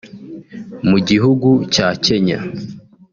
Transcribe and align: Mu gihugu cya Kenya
Mu 0.89 0.97
gihugu 1.09 1.49
cya 1.73 1.87
Kenya 2.05 2.39